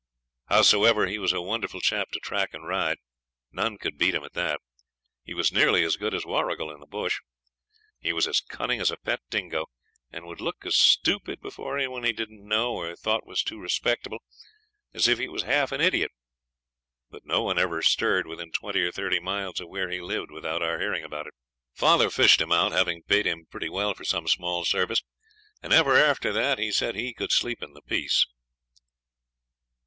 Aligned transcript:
Howsoever, 0.47 1.05
he 1.05 1.19
was 1.19 1.31
a 1.31 1.43
wonderful 1.43 1.79
chap 1.79 2.09
to 2.13 2.19
track 2.19 2.55
and 2.55 2.67
ride; 2.67 2.97
none 3.51 3.77
could 3.77 3.99
beat 3.99 4.15
him 4.15 4.23
at 4.23 4.33
that; 4.33 4.59
he 5.23 5.35
was 5.35 5.51
nearly 5.51 5.83
as 5.83 5.95
good 5.95 6.15
as 6.15 6.25
Warrigal 6.25 6.71
in 6.71 6.79
the 6.79 6.87
bush. 6.87 7.19
He 7.99 8.11
was 8.11 8.27
as 8.27 8.41
cunning 8.41 8.81
as 8.81 8.89
a 8.89 8.97
pet 8.97 9.19
dingo, 9.29 9.67
and 10.11 10.25
would 10.25 10.41
look 10.41 10.65
as 10.65 10.75
stupid 10.75 11.39
before 11.39 11.77
any 11.77 11.87
one 11.87 12.03
he 12.03 12.13
didn't 12.13 12.43
know, 12.43 12.73
or 12.73 12.95
thought 12.95 13.27
was 13.27 13.43
too 13.43 13.59
respectable, 13.59 14.23
as 14.91 15.07
if 15.07 15.19
he 15.19 15.27
was 15.27 15.43
half 15.43 15.71
an 15.71 15.81
idiot. 15.81 16.09
But 17.11 17.23
no 17.27 17.43
one 17.43 17.59
ever 17.59 17.83
stirred 17.83 18.25
within 18.25 18.51
twenty 18.51 18.79
or 18.81 18.91
thirty 18.91 19.19
miles 19.19 19.59
of 19.61 19.69
where 19.69 19.91
he 19.91 20.01
lived 20.01 20.31
without 20.31 20.63
our 20.63 20.79
hearing 20.79 21.03
about 21.03 21.27
it. 21.27 21.35
Father 21.75 22.09
fished 22.09 22.41
him 22.41 22.51
out, 22.51 22.71
having 22.71 23.03
paid 23.03 23.27
him 23.27 23.45
pretty 23.45 23.69
well 23.69 23.93
for 23.93 24.03
some 24.03 24.27
small 24.27 24.65
service, 24.65 25.03
and 25.61 25.71
ever 25.71 25.95
after 25.95 26.33
that 26.33 26.57
he 26.57 26.71
said 26.71 26.95
he 26.95 27.13
could 27.13 27.31
sleep 27.31 27.61
in 27.61 27.75
peace. 27.85 28.25